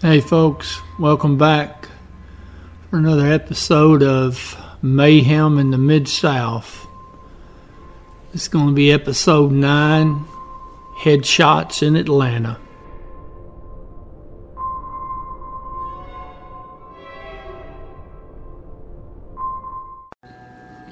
Hey, 0.00 0.20
folks, 0.20 0.80
welcome 0.96 1.38
back 1.38 1.88
for 2.88 2.98
another 2.98 3.26
episode 3.26 4.00
of 4.00 4.56
Mayhem 4.80 5.58
in 5.58 5.72
the 5.72 5.76
Mid 5.76 6.06
South. 6.06 6.86
It's 8.32 8.46
going 8.46 8.68
to 8.68 8.72
be 8.72 8.92
episode 8.92 9.50
9 9.50 10.24
Headshots 11.00 11.82
in 11.82 11.96
Atlanta. 11.96 12.60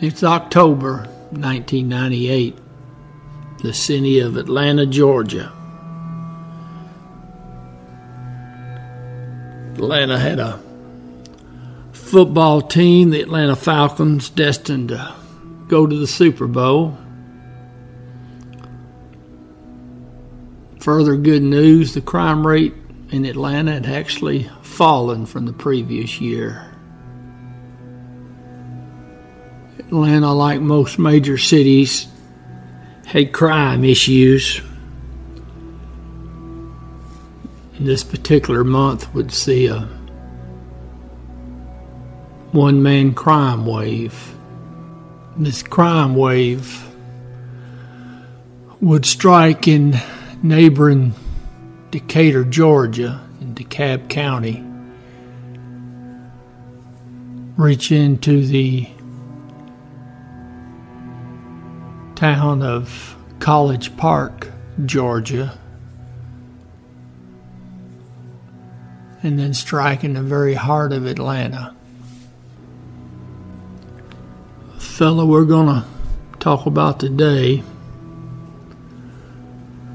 It's 0.00 0.24
October 0.24 1.04
1998, 1.30 2.58
the 3.62 3.72
city 3.72 4.18
of 4.18 4.36
Atlanta, 4.36 4.84
Georgia. 4.84 5.52
Atlanta 9.76 10.18
had 10.18 10.38
a 10.38 10.58
football 11.92 12.62
team, 12.62 13.10
the 13.10 13.20
Atlanta 13.20 13.54
Falcons, 13.54 14.30
destined 14.30 14.88
to 14.88 15.14
go 15.68 15.86
to 15.86 15.94
the 15.94 16.06
Super 16.06 16.46
Bowl. 16.46 16.96
Further 20.80 21.14
good 21.16 21.42
news 21.42 21.92
the 21.92 22.00
crime 22.00 22.46
rate 22.46 22.72
in 23.10 23.26
Atlanta 23.26 23.74
had 23.74 23.86
actually 23.86 24.50
fallen 24.62 25.26
from 25.26 25.44
the 25.44 25.52
previous 25.52 26.22
year. 26.22 26.72
Atlanta, 29.78 30.32
like 30.32 30.62
most 30.62 30.98
major 30.98 31.36
cities, 31.36 32.08
had 33.04 33.34
crime 33.34 33.84
issues 33.84 34.62
this 37.78 38.02
particular 38.02 38.64
month 38.64 39.12
would 39.14 39.32
see 39.32 39.66
a 39.66 39.80
one 42.52 42.82
man 42.82 43.12
crime 43.12 43.66
wave. 43.66 44.34
This 45.36 45.62
crime 45.62 46.14
wave 46.14 46.82
would 48.80 49.04
strike 49.04 49.68
in 49.68 50.00
neighboring 50.42 51.14
Decatur, 51.90 52.44
Georgia, 52.44 53.20
in 53.40 53.54
DeKalb 53.54 54.08
County, 54.08 54.64
reach 57.56 57.92
into 57.92 58.46
the 58.46 58.88
town 62.14 62.62
of 62.62 63.16
College 63.38 63.94
Park, 63.96 64.50
Georgia 64.84 65.58
and 69.26 69.40
then 69.40 69.52
strike 69.52 70.04
in 70.04 70.14
the 70.14 70.22
very 70.22 70.54
heart 70.54 70.92
of 70.92 71.04
Atlanta. 71.04 71.74
The 74.74 74.80
fellow 74.80 75.26
we're 75.26 75.44
going 75.44 75.66
to 75.66 75.84
talk 76.38 76.64
about 76.64 77.00
today 77.00 77.64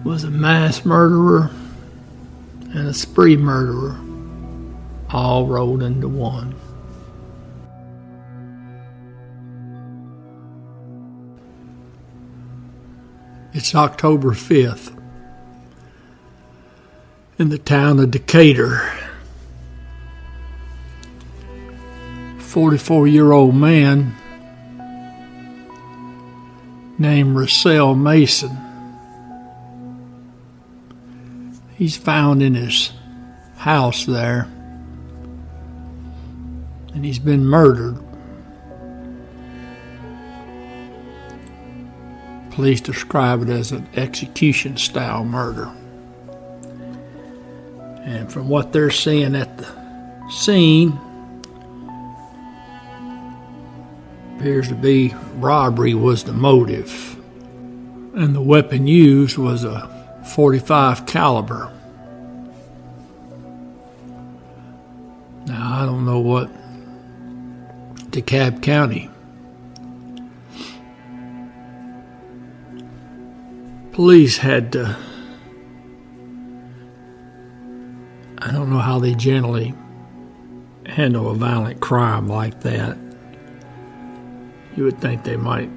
was 0.03 0.25
a 0.25 0.29
mass 0.29 0.83
murderer 0.83 1.49
and 2.73 2.89
a 2.89 2.93
spree 2.93 3.37
murderer, 3.37 3.97
all 5.09 5.47
rolled 5.47 5.81
into 5.81 6.09
one. 6.09 6.53
It's 13.53 13.73
October 13.73 14.31
5th 14.31 14.97
in 17.39 17.47
the 17.47 17.57
town 17.57 17.97
of 17.99 18.11
Decatur. 18.11 19.00
44 22.51 23.07
year 23.07 23.31
old 23.31 23.55
man 23.55 24.13
named 26.99 27.33
Russell 27.33 27.95
Mason. 27.95 28.57
He's 31.77 31.95
found 31.95 32.43
in 32.43 32.55
his 32.55 32.91
house 33.55 34.05
there 34.05 34.49
and 36.93 37.05
he's 37.05 37.19
been 37.19 37.45
murdered. 37.45 37.97
Police 42.51 42.81
describe 42.81 43.43
it 43.43 43.49
as 43.49 43.71
an 43.71 43.87
execution 43.95 44.75
style 44.75 45.23
murder. 45.23 45.71
And 48.03 48.29
from 48.29 48.49
what 48.49 48.73
they're 48.73 48.91
seeing 48.91 49.37
at 49.37 49.57
the 49.57 50.29
scene, 50.29 50.99
appears 54.41 54.67
to 54.67 54.75
be 54.75 55.13
robbery 55.35 55.93
was 55.93 56.23
the 56.23 56.33
motive. 56.33 57.15
And 58.15 58.35
the 58.35 58.41
weapon 58.41 58.87
used 58.87 59.37
was 59.37 59.63
a. 59.63 59.89
45 60.23 61.05
caliber. 61.07 61.71
Now 65.45 65.81
i 65.81 65.85
don't 65.85 66.05
know 66.05 66.19
what 66.19 66.49
DeKalb 68.11 68.61
County 68.61 69.09
police 73.91 74.37
had 74.37 74.71
to 74.73 74.95
I 78.37 78.51
don't 78.51 78.69
know 78.69 78.79
how 78.79 78.99
they 78.99 79.15
generally 79.15 79.73
handle 80.85 81.31
a 81.31 81.35
violent 81.35 81.79
crime 81.79 82.27
like 82.27 82.61
that 82.61 82.97
you 84.75 84.83
would 84.85 84.99
think 84.99 85.23
they 85.23 85.37
might 85.37 85.69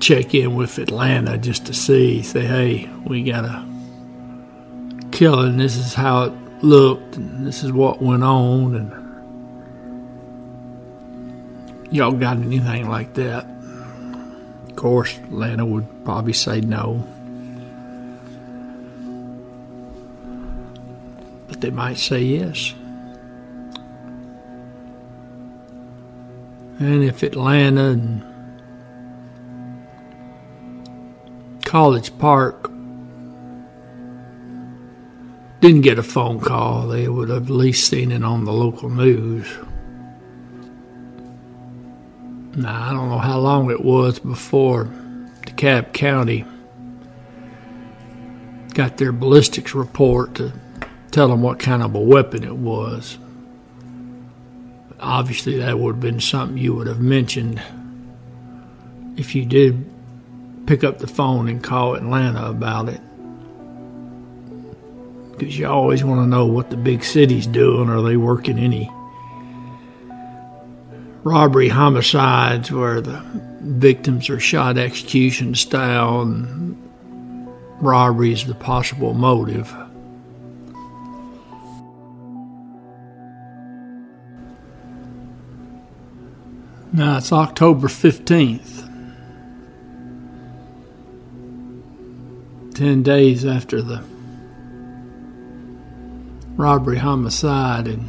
check 0.00 0.34
in 0.34 0.54
with 0.54 0.78
Atlanta 0.78 1.36
just 1.38 1.66
to 1.66 1.74
see, 1.74 2.22
say, 2.22 2.44
hey, 2.44 2.90
we 3.04 3.22
got 3.22 3.44
a 3.44 3.66
killing. 5.12 5.58
This 5.58 5.76
is 5.76 5.94
how 5.94 6.22
it 6.24 6.32
looked, 6.62 7.16
and 7.16 7.46
this 7.46 7.62
is 7.62 7.72
what 7.72 8.02
went 8.02 8.24
on, 8.24 8.74
and 8.74 8.92
y'all 11.92 12.12
got 12.12 12.38
anything 12.38 12.88
like 12.88 13.14
that? 13.14 13.46
Of 14.68 14.76
course, 14.76 15.16
Atlanta 15.18 15.66
would 15.66 15.86
probably 16.04 16.32
say 16.32 16.60
no. 16.60 17.06
But 21.48 21.60
they 21.60 21.70
might 21.70 21.98
say 21.98 22.22
yes. 22.22 22.74
And 26.80 27.04
if 27.04 27.22
Atlanta 27.22 27.90
and 27.90 28.24
College 31.62 32.16
Park 32.18 32.72
didn't 35.60 35.82
get 35.82 35.98
a 35.98 36.02
phone 36.02 36.40
call, 36.40 36.88
they 36.88 37.06
would 37.06 37.28
have 37.28 37.44
at 37.44 37.50
least 37.50 37.86
seen 37.86 38.10
it 38.10 38.24
on 38.24 38.46
the 38.46 38.52
local 38.52 38.88
news. 38.88 39.46
Now, 42.56 42.88
I 42.88 42.94
don't 42.94 43.10
know 43.10 43.18
how 43.18 43.38
long 43.38 43.70
it 43.70 43.84
was 43.84 44.18
before 44.18 44.86
DeKalb 45.46 45.92
County 45.92 46.46
got 48.72 48.96
their 48.96 49.12
ballistics 49.12 49.74
report 49.74 50.34
to 50.36 50.54
tell 51.10 51.28
them 51.28 51.42
what 51.42 51.58
kind 51.58 51.82
of 51.82 51.94
a 51.94 52.00
weapon 52.00 52.42
it 52.42 52.56
was 52.56 53.18
obviously 55.00 55.58
that 55.58 55.78
would 55.78 55.96
have 55.96 56.00
been 56.00 56.20
something 56.20 56.58
you 56.58 56.74
would 56.74 56.86
have 56.86 57.00
mentioned 57.00 57.62
if 59.16 59.34
you 59.34 59.44
did 59.44 59.84
pick 60.66 60.84
up 60.84 60.98
the 60.98 61.06
phone 61.06 61.48
and 61.48 61.62
call 61.62 61.94
Atlanta 61.94 62.46
about 62.46 62.88
it. 62.88 63.00
Because 65.36 65.58
you 65.58 65.66
always 65.66 66.04
want 66.04 66.20
to 66.20 66.26
know 66.26 66.46
what 66.46 66.70
the 66.70 66.76
big 66.76 67.02
city's 67.02 67.46
doing. 67.46 67.88
Are 67.88 68.02
they 68.02 68.16
working 68.16 68.58
any 68.58 68.90
robbery 71.22 71.68
homicides 71.68 72.70
where 72.70 73.00
the 73.00 73.22
victims 73.60 74.30
are 74.30 74.40
shot 74.40 74.78
execution 74.78 75.54
style 75.54 76.22
and 76.22 76.76
robbery 77.80 78.32
is 78.32 78.46
the 78.46 78.54
possible 78.54 79.14
motive? 79.14 79.74
Now 86.92 87.18
it's 87.18 87.32
October 87.32 87.86
15th. 87.86 88.88
10 92.74 93.02
days 93.04 93.44
after 93.44 93.80
the 93.80 94.02
robbery 96.56 96.98
homicide 96.98 97.86
in 97.86 98.08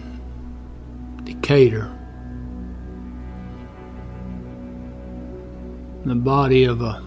Decatur. 1.23 1.95
The 6.03 6.15
body 6.15 6.63
of 6.63 6.81
a 6.81 7.03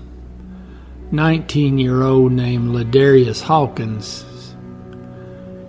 19 1.10 1.78
year 1.78 2.04
old 2.04 2.30
named 2.30 2.68
Ladarius 2.68 3.42
Hawkins 3.42 4.24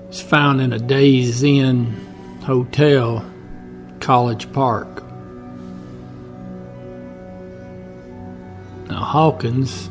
was 0.08 0.22
found 0.22 0.62
in 0.62 0.72
a 0.72 0.78
Days 0.78 1.42
Inn 1.42 1.96
hotel, 2.44 3.26
College 4.00 4.54
Park. 4.54 5.05
Now, 8.96 9.04
Hawkins 9.04 9.90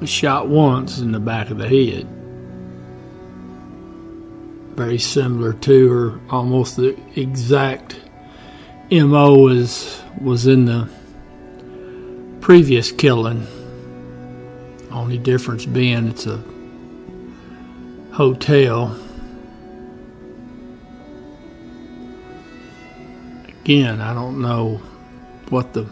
was 0.00 0.10
shot 0.10 0.48
once 0.48 0.98
in 0.98 1.12
the 1.12 1.20
back 1.20 1.50
of 1.50 1.58
the 1.58 1.68
head. 1.68 2.08
Very 4.74 4.98
similar 4.98 5.52
to, 5.52 5.92
or 5.92 6.20
almost 6.28 6.74
the 6.74 6.98
exact 7.14 8.00
MO 8.90 9.46
as 9.46 10.02
was 10.20 10.48
in 10.48 10.64
the 10.64 10.88
previous 12.40 12.90
killing. 12.90 13.46
Only 14.90 15.18
difference 15.18 15.66
being 15.66 16.08
it's 16.08 16.26
a 16.26 16.42
hotel. 18.10 18.98
Again, 23.60 24.00
I 24.00 24.12
don't 24.12 24.42
know 24.42 24.80
what 25.48 25.72
the 25.72 25.86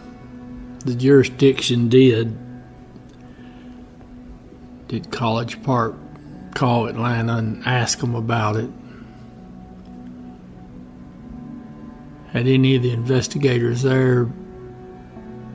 the 0.84 0.94
jurisdiction 0.94 1.88
did 1.88 2.36
did 4.88 5.10
College 5.10 5.62
Park 5.62 5.94
call 6.54 6.86
Atlanta 6.86 7.36
and 7.36 7.64
ask 7.66 7.98
them 7.98 8.14
about 8.14 8.56
it? 8.56 8.70
Had 12.32 12.46
any 12.46 12.76
of 12.76 12.82
the 12.82 12.90
investigators 12.90 13.82
there 13.82 14.28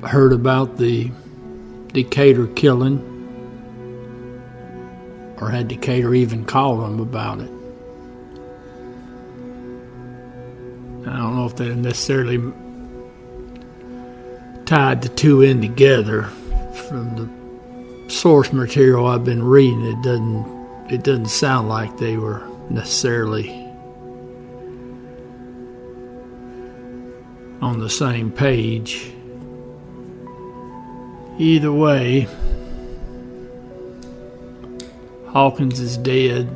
heard 0.03 0.33
about 0.33 0.77
the 0.77 1.11
Decatur 1.93 2.47
killing? 2.47 3.05
Or 5.39 5.49
had 5.51 5.67
Decatur 5.67 6.13
even 6.15 6.43
called 6.45 6.81
them 6.81 6.99
about 6.99 7.39
it? 7.39 7.51
I 11.07 11.17
don't 11.17 11.35
know 11.35 11.45
if 11.45 11.55
they 11.55 11.73
necessarily 11.75 12.37
tied 14.69 15.01
the 15.01 15.09
two 15.09 15.41
in 15.41 15.59
together 15.59 16.25
from 16.87 17.15
the 17.15 18.13
source 18.13 18.53
material 18.53 19.07
I've 19.07 19.25
been 19.25 19.41
reading, 19.41 19.83
it 19.83 19.99
doesn't 20.03 20.91
it 20.91 21.03
doesn't 21.03 21.29
sound 21.29 21.69
like 21.69 21.97
they 21.97 22.17
were 22.17 22.43
necessarily 22.69 23.49
on 27.63 27.79
the 27.79 27.89
same 27.89 28.31
page. 28.31 29.11
Either 31.39 31.73
way, 31.73 32.27
Hawkins 35.29 35.79
is 35.79 35.97
dead. 35.97 36.47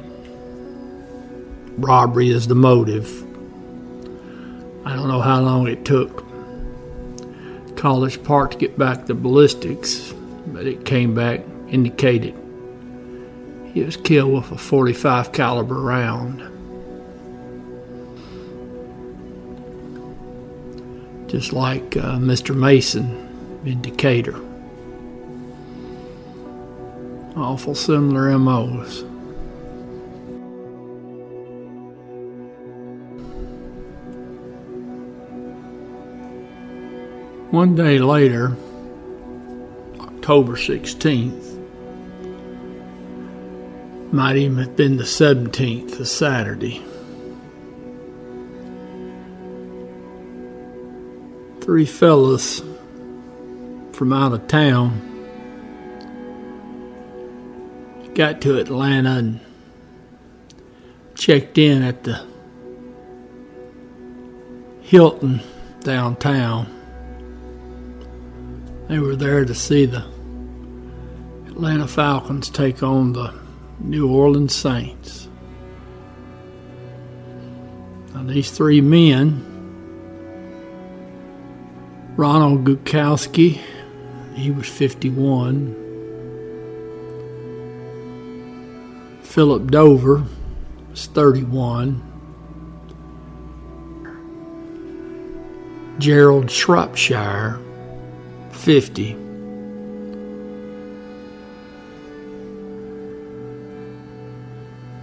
Robbery 1.79 2.29
is 2.29 2.47
the 2.47 2.53
motive. 2.53 3.23
I 4.85 4.95
don't 4.95 5.07
know 5.07 5.21
how 5.21 5.41
long 5.41 5.67
it 5.67 5.83
took 5.83 6.23
College 7.83 8.23
Park 8.23 8.51
to 8.51 8.57
get 8.57 8.79
back 8.79 9.05
the 9.05 9.13
ballistics 9.13 10.13
but 10.47 10.65
it 10.65 10.85
came 10.85 11.13
back 11.13 11.41
indicated 11.67 12.33
he 13.73 13.81
was 13.81 13.97
killed 13.97 14.33
with 14.33 14.51
a 14.51 14.57
45 14.57 15.31
caliber 15.31 15.81
round. 15.81 16.41
Just 21.27 21.53
like 21.53 21.97
uh, 21.97 22.17
Mr. 22.19 22.55
Mason 22.55 23.61
in 23.65 23.81
Decatur. 23.81 24.39
Awful 27.35 27.73
similar 27.73 28.37
MOs. 28.37 29.03
One 37.53 37.75
day 37.75 37.99
later, 37.99 38.57
October 39.99 40.53
16th. 40.53 41.61
Might 44.11 44.37
even 44.37 44.57
have 44.57 44.75
been 44.75 44.97
the 44.97 45.03
17th, 45.03 45.99
a 45.99 46.05
Saturday. 46.07 46.83
Three 51.61 51.85
fellas 51.85 52.63
from 53.91 54.13
out 54.13 54.33
of 54.33 54.47
town 54.47 55.11
got 58.15 58.41
to 58.41 58.57
Atlanta 58.57 59.17
and 59.17 59.39
checked 61.13 61.59
in 61.59 61.83
at 61.83 62.03
the 62.03 62.25
Hilton 64.81 65.41
downtown. 65.81 66.79
They 68.87 68.99
were 68.99 69.15
there 69.15 69.45
to 69.45 69.55
see 69.55 69.85
the 69.85 70.05
Atlanta 71.47 71.87
Falcons 71.87 72.49
take 72.49 72.83
on 72.83 73.13
the 73.13 73.33
New 73.79 74.09
Orleans 74.09 74.55
Saints. 74.55 75.27
Now, 78.13 78.23
these 78.23 78.51
three 78.51 78.81
men 78.81 79.53
Ronald 82.15 82.63
Gukowski, 82.63 83.59
he 84.35 84.51
was 84.51 84.69
51. 84.69 85.79
Philip 89.23 89.71
Dover 89.71 90.23
was 90.91 91.07
31. 91.07 92.03
Gerald 95.97 96.51
Shropshire, 96.51 97.59
50. 98.63 99.13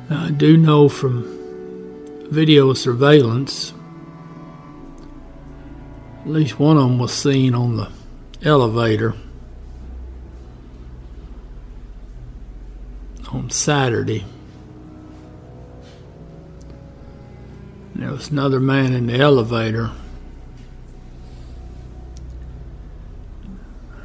Now, 0.09 0.25
I 0.25 0.31
do 0.31 0.57
know 0.57 0.89
from 0.89 1.25
video 2.31 2.73
surveillance, 2.73 3.75
at 6.23 6.31
least 6.31 6.59
one 6.59 6.79
of 6.79 6.85
them 6.85 6.99
was 6.99 7.13
seen 7.13 7.55
on 7.55 7.77
the 7.77 7.91
elevator 8.43 9.15
on 13.31 13.51
Saturday. 13.51 14.25
There 17.95 18.11
was 18.11 18.31
another 18.31 18.59
man 18.59 18.95
in 18.95 19.07
the 19.07 19.17
elevator. 19.17 19.91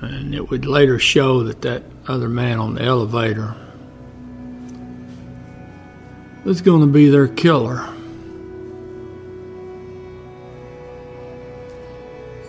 And 0.01 0.23
it 0.35 0.49
would 0.49 0.65
later 0.65 0.99
show 0.99 1.43
that 1.43 1.61
that 1.61 1.83
other 2.07 2.27
man 2.27 2.59
on 2.59 2.75
the 2.75 2.81
elevator 2.83 3.55
was 6.43 6.61
going 6.61 6.81
to 6.81 6.87
be 6.87 7.09
their 7.09 7.27
killer. 7.27 7.77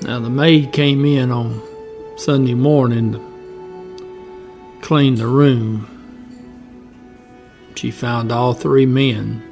Now, 0.02 0.20
the 0.20 0.30
maid 0.30 0.72
came 0.72 1.04
in 1.04 1.30
on 1.30 1.62
Sunday 2.18 2.54
morning 2.54 3.12
to 3.12 4.78
clean 4.82 5.14
the 5.14 5.26
room. 5.26 5.88
She 7.74 7.90
found 7.90 8.30
all 8.32 8.52
three 8.52 8.86
men. 8.86 9.42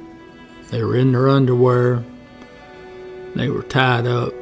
They 0.71 0.83
were 0.83 0.95
in 0.95 1.11
their 1.11 1.29
underwear, 1.29 2.03
they 3.35 3.49
were 3.49 3.63
tied 3.63 4.07
up, 4.07 4.33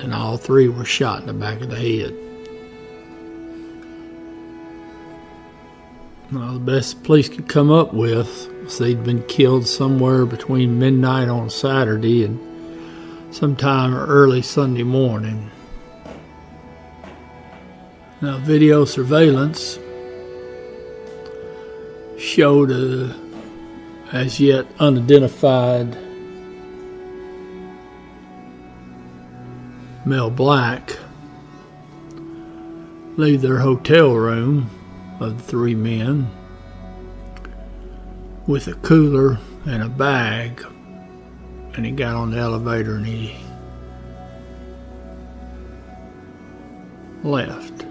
and 0.00 0.12
all 0.12 0.36
three 0.36 0.68
were 0.68 0.84
shot 0.84 1.20
in 1.20 1.26
the 1.26 1.32
back 1.32 1.60
of 1.60 1.70
the 1.70 1.76
head. 1.76 2.31
Well, 6.32 6.54
the 6.54 6.60
best 6.60 7.02
police 7.02 7.28
could 7.28 7.46
come 7.46 7.70
up 7.70 7.92
with 7.92 8.48
was 8.64 8.78
they'd 8.78 9.04
been 9.04 9.22
killed 9.24 9.68
somewhere 9.68 10.24
between 10.24 10.78
midnight 10.78 11.28
on 11.28 11.50
Saturday 11.50 12.24
and 12.24 13.34
sometime 13.34 13.94
early 13.94 14.40
Sunday 14.40 14.82
morning. 14.82 15.50
Now, 18.22 18.38
video 18.38 18.86
surveillance 18.86 19.78
showed 22.18 22.70
a 22.70 23.14
as 24.10 24.40
yet 24.40 24.66
unidentified 24.78 25.98
male 30.06 30.30
black 30.30 30.96
leave 33.18 33.42
their 33.42 33.58
hotel 33.58 34.14
room 34.14 34.70
of 35.22 35.40
three 35.40 35.74
men 35.74 36.30
with 38.46 38.66
a 38.66 38.74
cooler 38.74 39.38
and 39.66 39.82
a 39.82 39.88
bag. 39.88 40.64
And 41.74 41.86
he 41.86 41.92
got 41.92 42.14
on 42.14 42.30
the 42.30 42.38
elevator 42.38 42.96
and 42.96 43.06
he 43.06 43.36
left. 47.22 47.84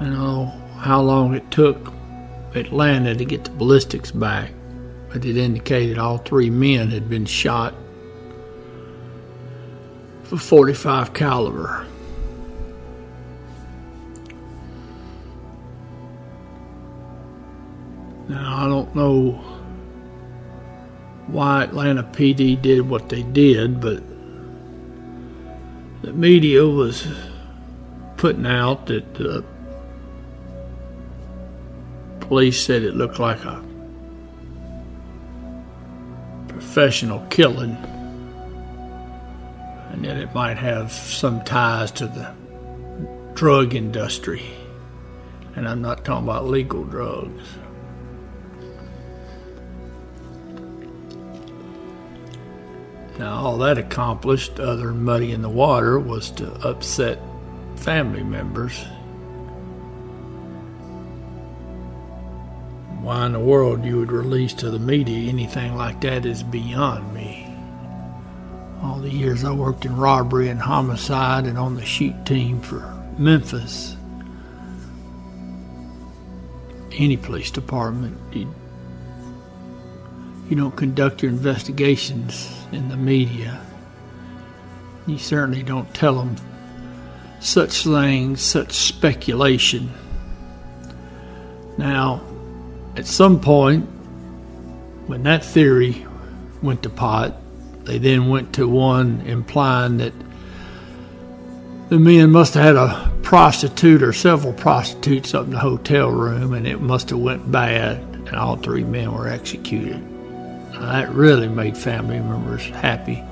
I 0.00 0.08
know 0.08 0.46
how 0.78 1.00
long 1.00 1.34
it 1.34 1.50
took 1.50 1.92
Atlanta 2.54 3.14
to 3.14 3.24
get 3.24 3.44
the 3.44 3.50
ballistics 3.50 4.10
back, 4.10 4.52
but 5.10 5.24
it 5.24 5.36
indicated 5.36 5.98
all 5.98 6.18
three 6.18 6.50
men 6.50 6.90
had 6.90 7.08
been 7.08 7.26
shot 7.26 7.74
for 10.32 10.38
45 10.38 11.12
caliber. 11.12 11.86
Now 18.28 18.64
I 18.64 18.66
don't 18.66 18.94
know 18.96 19.32
why 21.26 21.64
Atlanta 21.64 22.02
PD 22.02 22.62
did 22.62 22.88
what 22.88 23.10
they 23.10 23.22
did, 23.22 23.78
but 23.78 24.02
the 26.00 26.14
media 26.14 26.64
was 26.64 27.06
putting 28.16 28.46
out 28.46 28.86
that 28.86 29.12
the 29.12 29.44
police 32.20 32.64
said 32.64 32.82
it 32.84 32.94
looked 32.94 33.18
like 33.18 33.44
a 33.44 33.62
professional 36.48 37.20
killing 37.28 37.76
that 40.02 40.16
it 40.16 40.34
might 40.34 40.58
have 40.58 40.90
some 40.92 41.42
ties 41.44 41.90
to 41.92 42.06
the 42.06 42.34
drug 43.34 43.74
industry. 43.74 44.42
And 45.54 45.68
I'm 45.68 45.82
not 45.82 46.04
talking 46.04 46.24
about 46.24 46.46
legal 46.46 46.84
drugs. 46.84 47.42
Now, 53.18 53.34
all 53.34 53.58
that 53.58 53.78
accomplished, 53.78 54.58
other 54.58 54.88
than 54.88 55.04
muddy 55.04 55.32
in 55.32 55.42
the 55.42 55.48
water, 55.48 56.00
was 56.00 56.30
to 56.32 56.50
upset 56.66 57.20
family 57.76 58.24
members. 58.24 58.84
Why 63.00 63.26
in 63.26 63.32
the 63.32 63.40
world 63.40 63.84
you 63.84 63.98
would 63.98 64.12
release 64.12 64.54
to 64.54 64.70
the 64.70 64.78
media 64.78 65.28
anything 65.28 65.76
like 65.76 66.00
that 66.00 66.24
is 66.24 66.42
beyond 66.42 67.11
the 69.02 69.10
years 69.10 69.44
I 69.44 69.52
worked 69.52 69.84
in 69.84 69.96
robbery 69.96 70.48
and 70.48 70.60
homicide 70.60 71.44
and 71.44 71.58
on 71.58 71.74
the 71.74 71.84
shoot 71.84 72.14
team 72.24 72.60
for 72.60 72.80
Memphis, 73.18 73.96
any 76.92 77.16
police 77.16 77.50
department, 77.50 78.16
you, 78.32 78.54
you 80.48 80.56
don't 80.56 80.76
conduct 80.76 81.22
your 81.22 81.32
investigations 81.32 82.54
in 82.70 82.88
the 82.88 82.96
media. 82.96 83.60
You 85.06 85.18
certainly 85.18 85.62
don't 85.62 85.92
tell 85.92 86.14
them 86.14 86.36
such 87.40 87.82
things, 87.82 88.40
such 88.40 88.72
speculation. 88.72 89.92
Now, 91.76 92.22
at 92.96 93.06
some 93.06 93.40
point, 93.40 93.84
when 95.06 95.24
that 95.24 95.44
theory 95.44 96.06
went 96.62 96.84
to 96.84 96.90
pot, 96.90 97.41
they 97.84 97.98
then 97.98 98.28
went 98.28 98.54
to 98.54 98.68
one 98.68 99.22
implying 99.22 99.98
that 99.98 100.12
the 101.88 101.98
men 101.98 102.30
must 102.30 102.54
have 102.54 102.64
had 102.64 102.76
a 102.76 103.12
prostitute 103.22 104.02
or 104.02 104.12
several 104.12 104.52
prostitutes 104.52 105.34
up 105.34 105.44
in 105.44 105.50
the 105.50 105.58
hotel 105.58 106.10
room 106.10 106.54
and 106.54 106.66
it 106.66 106.80
must 106.80 107.10
have 107.10 107.18
went 107.18 107.50
bad 107.50 107.98
and 107.98 108.36
all 108.36 108.56
three 108.56 108.84
men 108.84 109.12
were 109.12 109.28
executed. 109.28 110.00
Now, 110.72 110.92
that 110.92 111.12
really 111.12 111.48
made 111.48 111.76
family 111.76 112.18
members 112.18 112.64
happy. 112.64 113.22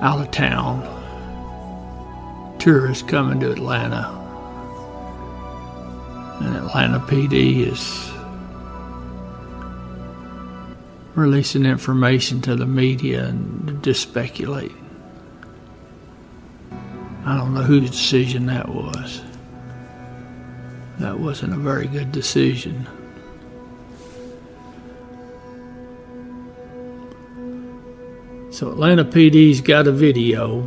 Out 0.00 0.20
of 0.20 0.30
town, 0.30 0.82
tourists 2.58 3.02
coming 3.02 3.40
to 3.40 3.52
Atlanta. 3.52 4.14
And 6.40 6.56
Atlanta 6.56 7.00
PD 7.00 7.66
is 7.66 8.10
releasing 11.18 11.66
information 11.66 12.40
to 12.42 12.56
the 12.56 12.66
media 12.66 13.26
and 13.26 13.82
just 13.82 14.02
speculating. 14.02 14.84
I 17.24 17.36
don't 17.36 17.52
know 17.52 17.62
whose 17.62 17.90
decision 17.90 18.46
that 18.46 18.68
was. 18.68 19.20
That 20.98 21.20
wasn't 21.20 21.52
a 21.52 21.56
very 21.56 21.86
good 21.86 22.10
decision. 22.10 22.88
So 28.50 28.70
Atlanta 28.70 29.04
PD's 29.04 29.60
got 29.60 29.86
a 29.86 29.92
video. 29.92 30.62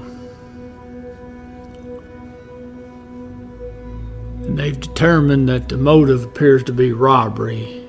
And 4.46 4.58
they've 4.58 4.80
determined 4.80 5.50
that 5.50 5.68
the 5.68 5.78
motive 5.78 6.24
appears 6.24 6.64
to 6.66 6.74
be 6.74 6.92
robbery 6.92 7.81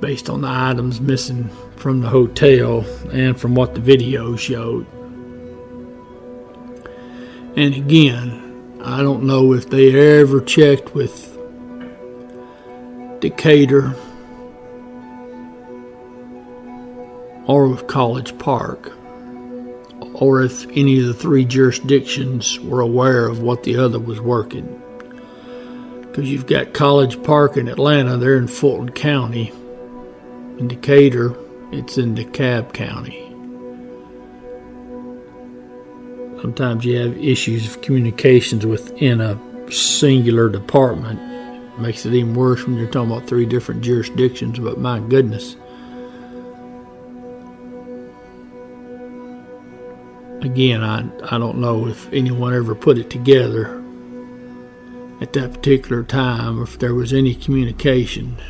based 0.00 0.30
on 0.30 0.42
the 0.42 0.48
items 0.48 1.00
missing 1.00 1.48
from 1.76 2.00
the 2.00 2.08
hotel 2.08 2.84
and 3.12 3.38
from 3.38 3.54
what 3.54 3.74
the 3.74 3.80
video 3.80 4.36
showed. 4.36 4.86
And 7.56 7.74
again, 7.74 8.80
I 8.84 9.02
don't 9.02 9.24
know 9.24 9.52
if 9.52 9.68
they 9.68 10.20
ever 10.20 10.40
checked 10.40 10.94
with 10.94 11.36
Decatur 13.20 13.94
or 17.46 17.68
with 17.68 17.86
College 17.86 18.38
Park, 18.38 18.92
or 20.14 20.42
if 20.42 20.66
any 20.68 21.00
of 21.00 21.06
the 21.06 21.14
three 21.14 21.44
jurisdictions 21.44 22.60
were 22.60 22.80
aware 22.80 23.26
of 23.26 23.40
what 23.40 23.64
the 23.64 23.76
other 23.76 23.98
was 23.98 24.20
working. 24.20 24.80
Because 26.02 26.30
you've 26.30 26.46
got 26.46 26.74
College 26.74 27.20
Park 27.22 27.56
in 27.56 27.66
Atlanta, 27.68 28.18
they're 28.18 28.36
in 28.36 28.48
Fulton 28.48 28.90
County 28.90 29.52
in 30.58 30.68
Decatur, 30.68 31.36
it's 31.70 31.98
in 31.98 32.14
DeKalb 32.14 32.72
County. 32.72 33.24
Sometimes 36.40 36.84
you 36.84 36.96
have 36.98 37.16
issues 37.16 37.68
of 37.68 37.80
communications 37.82 38.66
within 38.66 39.20
a 39.20 39.38
singular 39.70 40.48
department. 40.48 41.20
It 41.20 41.80
makes 41.80 42.06
it 42.06 42.14
even 42.14 42.34
worse 42.34 42.66
when 42.66 42.76
you're 42.76 42.90
talking 42.90 43.12
about 43.12 43.28
three 43.28 43.46
different 43.46 43.82
jurisdictions, 43.82 44.58
but 44.58 44.78
my 44.78 44.98
goodness. 45.00 45.56
Again, 50.42 50.82
I, 50.82 51.04
I 51.34 51.38
don't 51.38 51.58
know 51.58 51.86
if 51.86 52.12
anyone 52.12 52.54
ever 52.54 52.74
put 52.74 52.98
it 52.98 53.10
together 53.10 53.76
at 55.20 55.32
that 55.32 55.54
particular 55.54 56.04
time, 56.04 56.62
if 56.62 56.78
there 56.78 56.94
was 56.94 57.12
any 57.12 57.34
communications 57.34 58.40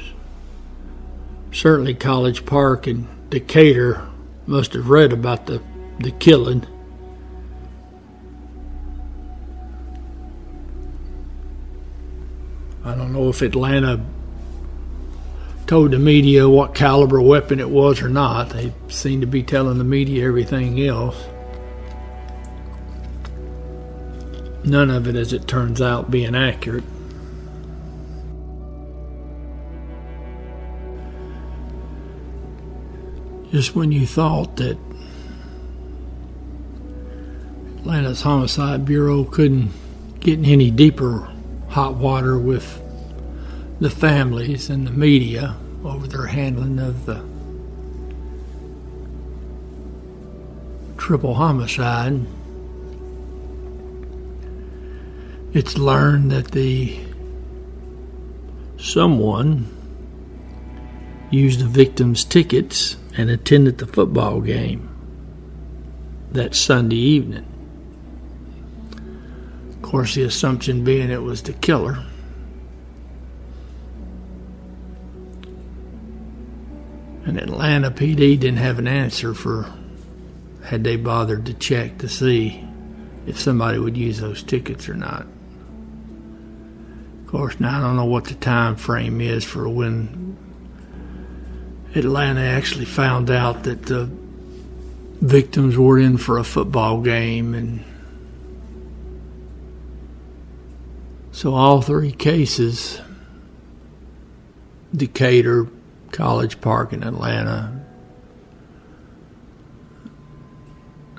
certainly 1.53 1.95
College 1.95 2.45
Park 2.47 2.87
and 2.87 3.07
Decatur 3.31 4.09
must 4.47 4.73
have 4.73 4.89
read 4.89 5.13
about 5.13 5.47
the, 5.47 5.63
the 6.01 6.11
killing. 6.13 6.67
I 12.85 12.95
don't 12.95 13.13
know 13.13 13.29
if 13.29 13.43
Atlanta 13.43 14.05
told 15.67 15.91
the 15.91 15.99
media 15.99 16.49
what 16.49 16.75
caliber 16.75 17.21
weapon 17.21 17.61
it 17.61 17.69
was 17.69 18.01
or 18.01 18.09
not. 18.09 18.51
They 18.51 18.73
seem 18.89 19.21
to 19.21 19.27
be 19.27 19.43
telling 19.43 19.77
the 19.77 19.85
media 19.85 20.27
everything 20.27 20.81
else. 20.81 21.17
None 24.65 24.91
of 24.91 25.07
it, 25.07 25.17
as 25.17 25.35
it 25.35 25.47
turns 25.47 25.83
out, 25.83 26.11
being 26.11 26.35
accurate. 26.35 26.85
Just 33.53 33.75
when 33.75 33.93
you 33.93 34.07
thought 34.07 34.57
that 34.57 34.79
Atlanta's 37.79 38.23
Homicide 38.23 38.85
Bureau 38.85 39.25
couldn't 39.25 39.71
get 40.21 40.39
any 40.41 40.71
deeper 40.71 41.31
hot 41.69 41.95
water 41.95 42.39
with 42.39 42.83
the 43.81 43.89
families 43.89 44.69
and 44.69 44.87
the 44.87 44.91
media 44.91 45.57
over 45.85 46.07
their 46.07 46.27
handling 46.27 46.79
of 46.79 47.07
the 47.07 47.25
triple 50.99 51.35
homicide. 51.35 52.27
It's 55.55 55.79
learned 55.79 56.31
that 56.33 56.51
the 56.51 56.99
someone 58.77 59.75
used 61.31 61.61
the 61.61 61.67
victim's 61.67 62.25
tickets 62.25 62.97
and 63.19 63.29
attended 63.29 63.79
the 63.79 63.87
football 63.87 64.41
game 64.41 64.89
that 66.31 66.55
Sunday 66.55 66.97
evening. 66.97 67.45
Of 69.71 69.83
course, 69.83 70.15
the 70.15 70.23
assumption 70.23 70.85
being 70.85 71.11
it 71.11 71.23
was 71.23 71.43
the 71.43 71.53
killer. 71.53 72.05
And 77.27 77.37
Atlanta 77.37 77.91
PD 77.91 78.39
didn't 78.39 78.59
have 78.59 78.79
an 78.79 78.87
answer 78.87 79.35
for 79.35 79.71
had 80.65 80.85
they 80.85 80.97
bothered 80.97 81.45
to 81.47 81.55
check 81.55 81.99
to 81.99 82.09
see 82.09 82.65
if 83.27 83.39
somebody 83.39 83.79
would 83.79 83.97
use 83.97 84.21
those 84.21 84.45
tickets 84.45 84.89
or 84.89 84.95
not. 84.95 85.27
Of 87.23 87.27
course, 87.27 87.59
now 87.59 87.79
I 87.79 87.81
don't 87.83 87.97
know 87.97 88.05
what 88.05 88.27
the 88.27 88.35
time 88.35 88.77
frame 88.77 89.21
is 89.21 89.45
for 89.45 89.69
when 89.69 90.28
Atlanta 91.95 92.41
actually 92.41 92.85
found 92.85 93.31
out 93.31 93.63
that 93.65 93.85
the 93.85 94.11
victims 95.21 95.77
were 95.77 95.99
in 95.99 96.17
for 96.19 96.39
a 96.39 96.45
football 96.45 97.01
game 97.01 97.55
and 97.55 97.85
so 101.33 101.55
all 101.55 101.83
three 101.83 102.13
cases 102.13 103.01
Decatur, 104.95 105.69
College 106.13 106.61
Park 106.61 106.93
in 106.93 107.03
Atlanta 107.03 107.85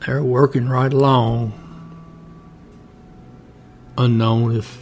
they're 0.06 0.24
working 0.24 0.70
right 0.70 0.94
along 0.94 1.54
unknown 3.98 4.56
if 4.56 4.82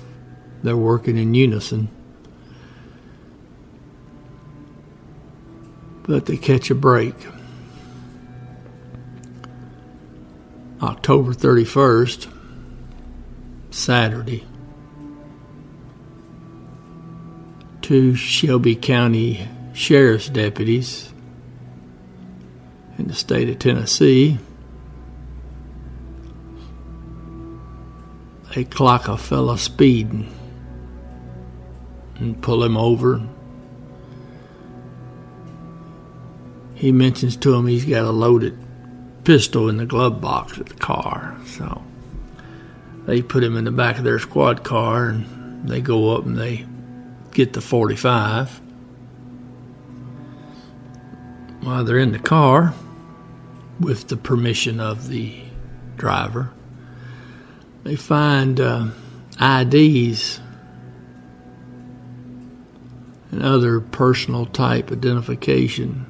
they're 0.62 0.78
working 0.78 1.18
in 1.18 1.34
unison 1.34 1.90
but 6.08 6.26
they 6.26 6.38
catch 6.38 6.72
a 6.72 6.76
break 6.76 7.16
October 10.82 11.34
31st, 11.34 12.32
Saturday, 13.72 14.46
two 17.82 18.16
Shelby 18.16 18.76
County 18.76 19.48
Sheriff's 19.74 20.30
deputies 20.30 21.12
in 22.98 23.08
the 23.08 23.14
state 23.16 23.50
of 23.50 23.60
Tennessee. 23.60 24.38
They 28.54 28.64
clock 28.64 29.08
a 29.08 29.18
fella 29.18 29.58
speeding 29.58 30.34
and 32.16 32.42
pull 32.42 32.64
him 32.64 32.78
over. 32.78 33.28
He 36.78 36.92
mentions 36.92 37.36
to 37.38 37.56
him 37.56 37.66
he's 37.66 37.86
got 37.86 38.06
a 38.06 38.12
loaded 38.12 38.56
pistol 39.24 39.68
in 39.68 39.78
the 39.78 39.86
glove 39.86 40.22
box 40.22 40.58
of 40.58 40.70
the 40.70 40.76
car. 40.76 41.36
So 41.48 41.84
they 43.06 43.24
put 43.24 43.44
him 43.44 43.58
in 43.58 43.66
the 43.66 43.72
back 43.72 43.98
of 43.98 44.04
their 44.04 44.20
squad 44.20 44.64
car 44.64 45.10
and 45.10 45.68
they 45.68 45.82
go 45.82 46.16
up 46.16 46.26
and 46.26 46.38
they 46.38 46.68
get 47.32 47.54
the 47.54 47.62
45. 47.62 48.62
While 51.62 51.84
they're 51.84 51.98
in 51.98 52.12
the 52.12 52.20
car, 52.20 52.76
with 53.80 54.08
the 54.08 54.18
permission 54.18 54.80
of 54.80 55.08
the 55.08 55.36
driver, 55.96 56.52
they 57.84 57.96
find 57.96 58.60
uh, 58.60 58.88
IDs 59.42 60.40
and 63.32 63.44
other 63.44 63.80
personal 63.80 64.46
type 64.46 64.92
identification 64.92 66.06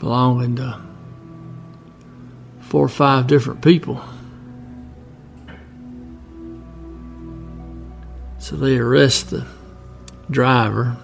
belonging 0.00 0.56
to 0.56 0.80
four 2.60 2.86
or 2.86 2.88
five 2.88 3.26
different 3.26 3.62
people. 3.62 4.02
So 8.38 8.56
they 8.56 8.78
arrest 8.78 9.30
the 9.30 9.46
driver. 10.30 10.96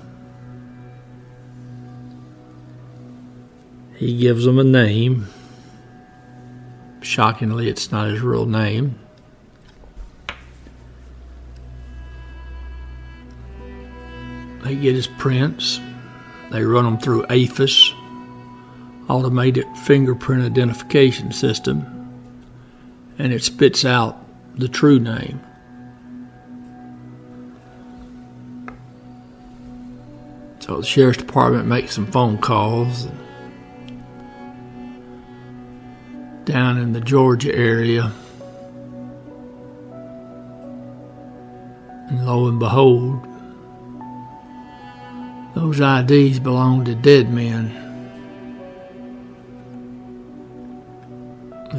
He 3.96 4.18
gives 4.18 4.44
them 4.44 4.58
a 4.58 4.64
name. 4.64 5.28
Shockingly, 7.02 7.68
it's 7.68 7.92
not 7.92 8.08
his 8.08 8.20
real 8.20 8.46
name. 8.46 8.98
They 14.64 14.74
get 14.74 14.94
his 14.94 15.06
prints. 15.06 15.78
They 16.50 16.64
run 16.64 16.84
them 16.84 16.98
through 16.98 17.26
AFIS, 17.26 17.92
automated 19.08 19.66
fingerprint 19.84 20.42
identification 20.42 21.32
system 21.32 21.92
and 23.18 23.32
it 23.32 23.42
spits 23.42 23.84
out 23.84 24.24
the 24.56 24.68
true 24.68 24.98
name. 24.98 25.40
So 30.60 30.78
the 30.78 30.86
sheriff's 30.86 31.18
department 31.18 31.66
makes 31.66 31.94
some 31.94 32.10
phone 32.10 32.38
calls 32.38 33.06
down 36.44 36.78
in 36.78 36.92
the 36.92 37.00
Georgia 37.00 37.54
area. 37.54 38.12
And 42.08 42.26
lo 42.26 42.48
and 42.48 42.58
behold, 42.58 43.24
those 45.54 45.80
IDs 45.80 46.40
belong 46.40 46.84
to 46.84 46.94
dead 46.94 47.32
men. 47.32 47.85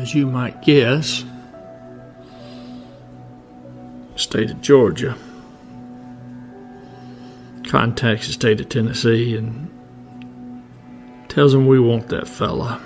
As 0.07 0.15
you 0.15 0.25
might 0.25 0.61
guess, 0.61 1.25
state 4.15 4.49
of 4.49 4.61
Georgia 4.61 5.17
contacts 7.67 8.27
the 8.27 8.31
state 8.31 8.61
of 8.61 8.69
Tennessee 8.69 9.35
and 9.35 9.69
tells 11.27 11.51
them 11.51 11.67
we 11.67 11.77
want 11.77 12.07
that 12.07 12.25
fella. 12.25 12.81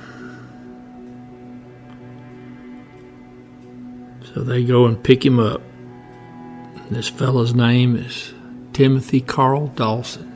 So 4.33 4.41
they 4.41 4.63
go 4.63 4.87
and 4.87 5.03
pick 5.03 5.23
him 5.23 5.39
up. 5.39 5.61
This 6.89 7.07
fella's 7.07 7.53
name 7.53 7.95
is 7.95 8.33
Timothy 8.73 9.21
Carl 9.21 9.67
Dawson. 9.67 10.30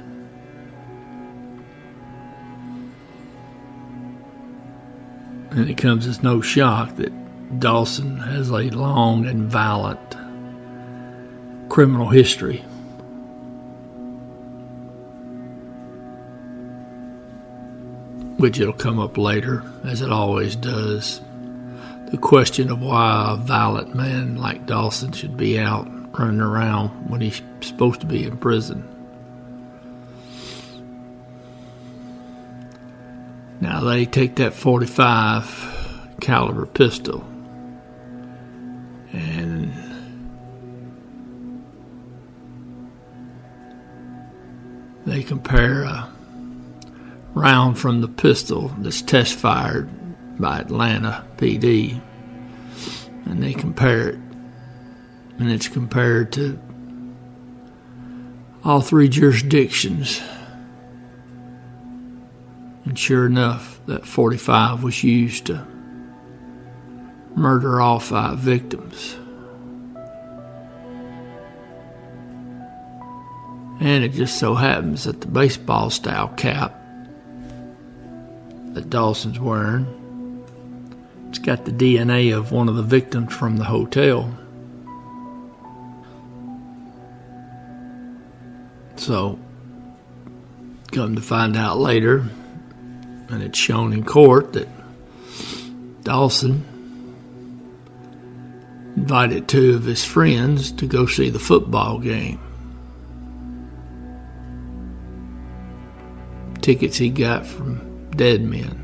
And 5.55 5.69
it 5.69 5.77
comes 5.77 6.05
as 6.05 6.21
no 6.21 6.41
shock 6.41 6.97
that 6.97 7.13
Dawson 7.59 8.17
has 8.17 8.49
a 8.49 8.69
long 8.71 9.25
and 9.25 9.49
violent 9.49 10.17
criminal 11.69 12.09
history. 12.09 12.57
Which 18.37 18.59
it'll 18.59 18.73
come 18.73 18.99
up 18.99 19.17
later, 19.17 19.63
as 19.85 20.01
it 20.01 20.11
always 20.11 20.57
does. 20.57 21.21
The 22.11 22.17
question 22.17 22.69
of 22.69 22.81
why 22.81 23.31
a 23.31 23.37
violent 23.37 23.95
man 23.95 24.35
like 24.35 24.65
Dawson 24.65 25.13
should 25.13 25.37
be 25.37 25.57
out 25.57 25.87
running 26.19 26.41
around 26.41 27.09
when 27.09 27.21
he's 27.21 27.41
supposed 27.61 28.01
to 28.01 28.05
be 28.05 28.25
in 28.25 28.37
prison. 28.37 28.94
Now 33.65 33.79
they 33.79 34.05
take 34.05 34.35
that 34.35 34.53
45 34.53 36.17
caliber 36.21 36.67
pistol 36.67 37.21
and 39.11 39.73
they 45.07 45.23
compare 45.23 45.81
a 45.81 46.07
round 47.33 47.79
from 47.79 48.01
the 48.01 48.07
pistol 48.07 48.67
that's 48.77 49.01
test 49.01 49.33
fired 49.33 49.89
by 50.39 50.59
Atlanta 50.59 51.25
PD 51.37 51.99
and 53.25 53.41
they 53.41 53.55
compare 53.55 54.09
it 54.09 54.19
and 55.39 55.51
it's 55.51 55.67
compared 55.67 56.31
to 56.33 56.59
all 58.63 58.81
three 58.81 59.09
jurisdictions 59.09 60.21
and 62.85 62.97
sure 62.97 63.25
enough, 63.25 63.79
that 63.87 64.05
45 64.05 64.83
was 64.83 65.03
used 65.03 65.47
to 65.47 65.65
murder 67.35 67.81
all 67.81 67.99
five 67.99 68.37
victims. 68.37 69.17
And 73.79 74.03
it 74.03 74.13
just 74.13 74.39
so 74.39 74.55
happens 74.55 75.03
that 75.03 75.21
the 75.21 75.27
baseball 75.27 75.89
style 75.89 76.29
cap 76.29 76.79
that 78.73 78.89
Dawson's 78.89 79.39
wearing, 79.39 79.85
it's 81.29 81.39
got 81.39 81.65
the 81.65 81.71
DNA 81.71 82.35
of 82.35 82.51
one 82.51 82.69
of 82.69 82.75
the 82.75 82.83
victims 82.83 83.33
from 83.33 83.57
the 83.57 83.65
hotel. 83.65 84.37
So, 88.95 89.39
come 90.91 91.15
to 91.15 91.21
find 91.21 91.57
out 91.57 91.77
later, 91.77 92.25
and 93.29 93.41
it's 93.43 93.57
shown 93.57 93.93
in 93.93 94.03
court 94.03 94.53
that 94.53 94.67
Dawson 96.03 96.63
invited 98.95 99.47
two 99.47 99.75
of 99.75 99.83
his 99.83 100.03
friends 100.03 100.71
to 100.71 100.85
go 100.85 101.05
see 101.05 101.29
the 101.29 101.39
football 101.39 101.99
game. 101.99 102.39
Tickets 106.61 106.97
he 106.97 107.09
got 107.09 107.45
from 107.45 108.09
dead 108.11 108.41
men. 108.41 108.81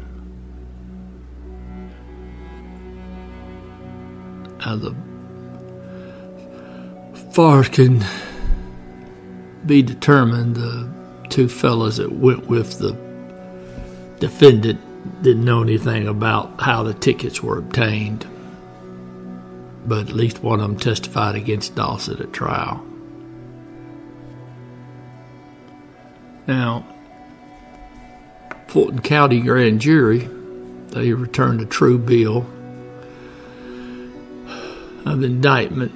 Now, 4.59 4.75
the 4.75 4.95
far 7.31 7.63
can 7.63 8.03
be 9.65 9.81
determined. 9.81 10.55
The 10.55 10.91
two 11.29 11.47
fellows 11.47 11.97
that 11.97 12.11
went 12.11 12.47
with 12.47 12.77
the 12.77 12.93
defendant 14.21 14.79
didn't 15.23 15.43
know 15.43 15.63
anything 15.63 16.07
about 16.07 16.61
how 16.61 16.83
the 16.83 16.93
tickets 16.93 17.41
were 17.41 17.57
obtained, 17.57 18.25
but 19.85 20.07
at 20.09 20.15
least 20.15 20.43
one 20.43 20.61
of 20.61 20.69
them 20.69 20.79
testified 20.79 21.35
against 21.35 21.75
Dawson 21.75 22.21
at 22.21 22.31
trial. 22.31 22.85
Now, 26.47 26.85
Fulton 28.67 29.01
County 29.01 29.41
grand 29.41 29.81
jury, 29.81 30.29
they 30.89 31.13
returned 31.13 31.61
a 31.61 31.65
true 31.65 31.97
bill 31.97 32.45
of 35.03 35.23
indictment. 35.23 35.91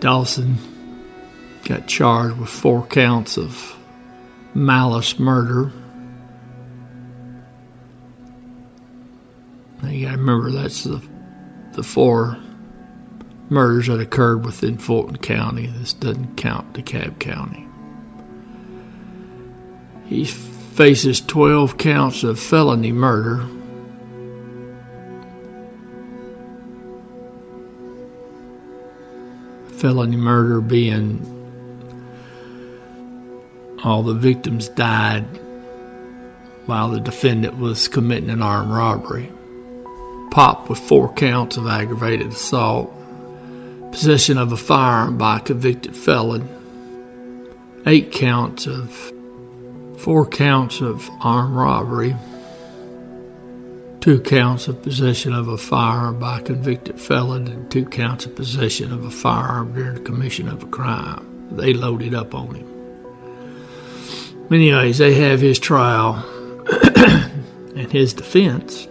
Dawson 0.00 0.56
got 1.64 1.86
charged 1.86 2.36
with 2.36 2.48
four 2.48 2.84
counts 2.86 3.38
of 3.38 3.76
malice 4.56 5.18
murder. 5.18 5.70
Now 9.82 9.90
you 9.90 10.06
gotta 10.06 10.16
remember 10.16 10.50
that's 10.50 10.84
the 10.84 11.02
the 11.74 11.82
four 11.82 12.38
murders 13.50 13.88
that 13.88 14.00
occurred 14.00 14.46
within 14.46 14.78
Fulton 14.78 15.18
County. 15.18 15.66
This 15.66 15.92
doesn't 15.92 16.36
count 16.36 16.72
DeKalb 16.72 17.18
County. 17.18 17.68
He 20.06 20.24
faces 20.24 21.20
12 21.20 21.76
counts 21.76 22.24
of 22.24 22.40
felony 22.40 22.92
murder. 22.92 23.46
Felony 29.78 30.16
murder 30.16 30.62
being 30.62 31.35
all 33.84 34.02
the 34.02 34.14
victims 34.14 34.68
died 34.70 35.24
while 36.66 36.90
the 36.90 37.00
defendant 37.00 37.58
was 37.58 37.88
committing 37.88 38.30
an 38.30 38.42
armed 38.42 38.72
robbery. 38.72 39.30
Pop 40.30 40.68
with 40.68 40.78
four 40.78 41.12
counts 41.14 41.56
of 41.56 41.66
aggravated 41.66 42.28
assault, 42.28 42.92
possession 43.92 44.36
of 44.36 44.52
a 44.52 44.56
firearm 44.56 45.16
by 45.16 45.38
a 45.38 45.40
convicted 45.40 45.96
felon, 45.96 46.48
eight 47.86 48.12
counts 48.12 48.66
of 48.66 49.12
four 49.98 50.26
counts 50.26 50.80
of 50.80 51.08
armed 51.20 51.54
robbery, 51.54 52.16
two 54.00 54.20
counts 54.20 54.68
of 54.68 54.82
possession 54.82 55.32
of 55.32 55.48
a 55.48 55.56
firearm 55.56 56.18
by 56.18 56.38
a 56.38 56.42
convicted 56.42 57.00
felon, 57.00 57.46
and 57.48 57.70
two 57.70 57.84
counts 57.84 58.26
of 58.26 58.34
possession 58.34 58.92
of 58.92 59.04
a 59.04 59.10
firearm 59.10 59.72
during 59.72 59.94
the 59.94 60.00
commission 60.00 60.48
of 60.48 60.62
a 60.62 60.66
crime. 60.66 61.48
They 61.52 61.72
loaded 61.72 62.12
up 62.12 62.34
on 62.34 62.54
him. 62.54 62.75
Anyways, 64.50 64.98
they 64.98 65.14
have 65.14 65.40
his 65.40 65.58
trial, 65.58 66.14
and 67.76 67.90
his 67.90 68.14
defense 68.14 68.86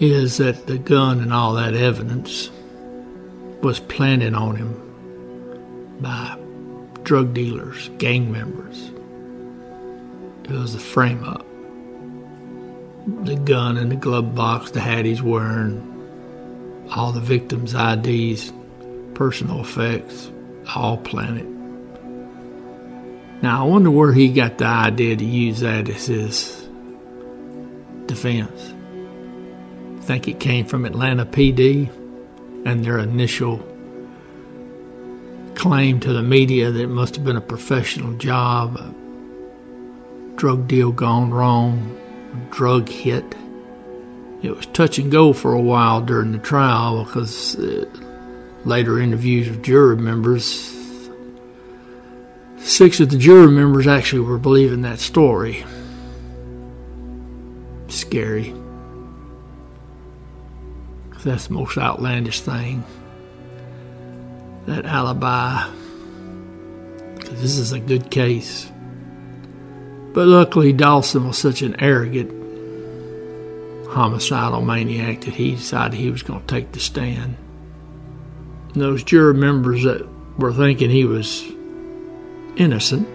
is 0.00 0.36
that 0.36 0.66
the 0.66 0.76
gun 0.76 1.20
and 1.20 1.32
all 1.32 1.54
that 1.54 1.74
evidence 1.74 2.50
was 3.62 3.80
planted 3.80 4.34
on 4.34 4.56
him 4.56 5.96
by 6.00 6.38
drug 7.02 7.32
dealers, 7.32 7.88
gang 7.96 8.30
members. 8.30 8.90
It 10.44 10.52
was 10.52 10.74
a 10.74 10.78
frame 10.78 11.24
up. 11.24 11.46
The 13.24 13.36
gun 13.36 13.78
in 13.78 13.88
the 13.88 13.96
glove 13.96 14.34
box, 14.34 14.70
the 14.70 14.80
hat 14.80 15.06
he's 15.06 15.22
wearing, 15.22 15.82
all 16.94 17.12
the 17.12 17.20
victims' 17.20 17.74
IDs, 17.74 18.52
personal 19.14 19.60
effects, 19.62 20.30
all 20.74 20.98
planted. 20.98 21.57
Now, 23.40 23.64
I 23.64 23.68
wonder 23.68 23.90
where 23.90 24.12
he 24.12 24.32
got 24.32 24.58
the 24.58 24.64
idea 24.64 25.14
to 25.14 25.24
use 25.24 25.60
that 25.60 25.88
as 25.88 26.06
his 26.06 26.68
defense. 28.06 28.74
I 29.98 30.02
think 30.02 30.26
it 30.26 30.40
came 30.40 30.66
from 30.66 30.84
Atlanta 30.84 31.24
PD 31.24 31.88
and 32.66 32.84
their 32.84 32.98
initial 32.98 33.58
claim 35.54 36.00
to 36.00 36.12
the 36.12 36.22
media 36.22 36.72
that 36.72 36.82
it 36.82 36.88
must 36.88 37.14
have 37.14 37.24
been 37.24 37.36
a 37.36 37.40
professional 37.40 38.12
job, 38.14 38.76
a 38.76 38.92
drug 40.36 40.66
deal 40.66 40.90
gone 40.90 41.30
wrong, 41.30 41.96
a 42.32 42.54
drug 42.54 42.88
hit. 42.88 43.36
It 44.42 44.50
was 44.50 44.66
touch 44.66 44.98
and 44.98 45.12
go 45.12 45.32
for 45.32 45.52
a 45.52 45.60
while 45.60 46.00
during 46.00 46.32
the 46.32 46.38
trial 46.38 47.04
because 47.04 47.56
uh, 47.56 47.84
later 48.64 48.98
interviews 48.98 49.48
with 49.48 49.62
jury 49.62 49.96
members 49.96 50.77
Six 52.60 53.00
of 53.00 53.10
the 53.10 53.18
jury 53.18 53.50
members 53.50 53.86
actually 53.86 54.20
were 54.20 54.38
believing 54.38 54.82
that 54.82 54.98
story. 54.98 55.64
Scary. 57.88 58.54
That's 61.24 61.48
the 61.48 61.54
most 61.54 61.76
outlandish 61.76 62.40
thing. 62.40 62.84
That 64.66 64.84
alibi. 64.84 65.68
This 67.30 67.58
is 67.58 67.72
a 67.72 67.80
good 67.80 68.10
case. 68.10 68.70
But 70.12 70.26
luckily, 70.26 70.72
Dawson 70.72 71.26
was 71.26 71.38
such 71.38 71.62
an 71.62 71.80
arrogant, 71.80 72.30
homicidal 73.90 74.62
maniac 74.62 75.22
that 75.22 75.34
he 75.34 75.52
decided 75.52 75.98
he 75.98 76.10
was 76.10 76.22
going 76.22 76.40
to 76.40 76.46
take 76.46 76.72
the 76.72 76.80
stand. 76.80 77.36
And 78.72 78.82
those 78.82 79.02
jury 79.04 79.34
members 79.34 79.84
that 79.84 80.06
were 80.38 80.52
thinking 80.52 80.90
he 80.90 81.04
was 81.04 81.50
innocent, 82.58 83.08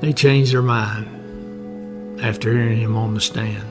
they 0.00 0.12
changed 0.12 0.52
their 0.52 0.62
mind 0.62 2.20
after 2.20 2.52
hearing 2.52 2.78
him 2.78 2.96
on 2.96 3.14
the 3.14 3.20
stand. 3.20 3.68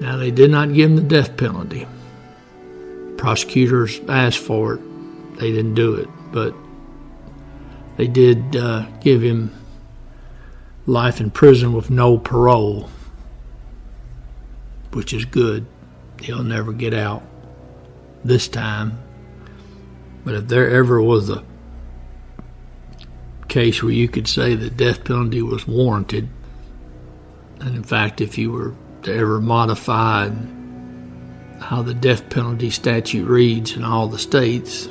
Now, 0.00 0.16
they 0.16 0.30
did 0.30 0.50
not 0.50 0.72
give 0.72 0.90
him 0.90 0.96
the 0.96 1.02
death 1.02 1.36
penalty. 1.36 1.86
Prosecutors 3.16 4.00
asked 4.08 4.38
for 4.38 4.74
it, 4.74 4.80
they 5.38 5.52
didn't 5.52 5.74
do 5.74 5.94
it, 5.94 6.08
but 6.32 6.54
they 7.96 8.08
did 8.08 8.56
uh, 8.56 8.86
give 9.00 9.22
him 9.22 9.54
life 10.86 11.20
in 11.20 11.30
prison 11.30 11.72
with 11.72 11.90
no 11.90 12.18
parole, 12.18 12.90
which 14.92 15.12
is 15.12 15.24
good. 15.24 15.66
He'll 16.20 16.42
never 16.42 16.72
get 16.72 16.94
out 16.94 17.22
this 18.24 18.48
time. 18.48 18.98
But 20.24 20.34
if 20.34 20.48
there 20.48 20.70
ever 20.70 21.00
was 21.00 21.30
a 21.30 21.44
case 23.52 23.82
where 23.82 23.92
you 23.92 24.08
could 24.08 24.26
say 24.26 24.54
the 24.54 24.70
death 24.70 25.04
penalty 25.04 25.42
was 25.42 25.68
warranted. 25.68 26.26
And 27.60 27.76
in 27.76 27.82
fact, 27.82 28.22
if 28.22 28.38
you 28.38 28.50
were 28.50 28.74
to 29.02 29.14
ever 29.14 29.42
modify 29.42 30.30
how 31.60 31.82
the 31.82 31.92
death 31.92 32.30
penalty 32.30 32.70
statute 32.70 33.26
reads 33.26 33.76
in 33.76 33.84
all 33.84 34.08
the 34.08 34.18
states, 34.18 34.88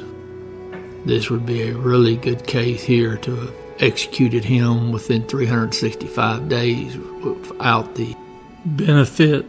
this 1.06 1.32
would 1.32 1.44
be 1.44 1.70
a 1.70 1.74
really 1.76 2.16
good 2.16 2.46
case 2.46 2.84
here 2.84 3.18
to 3.18 3.36
have 3.36 3.54
executed 3.80 4.46
him 4.46 4.92
within 4.92 5.24
365 5.24 6.48
days 6.48 6.96
without 6.98 7.96
the 7.96 8.16
benefit 8.64 9.44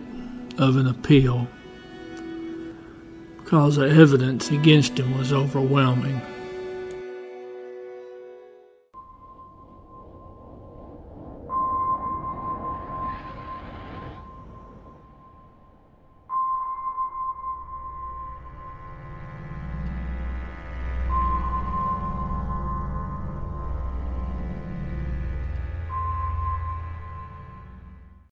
of 0.56 0.76
an 0.76 0.86
appeal 0.86 1.46
because 3.36 3.76
the 3.76 3.86
evidence 3.86 4.50
against 4.50 4.98
him 4.98 5.18
was 5.18 5.34
overwhelming. 5.34 6.22